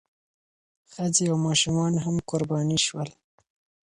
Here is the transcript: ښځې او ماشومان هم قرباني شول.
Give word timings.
ښځې 0.91 1.23
او 1.31 1.37
ماشومان 1.47 1.93
هم 2.05 2.15
قرباني 2.29 2.79
شول. 2.85 3.09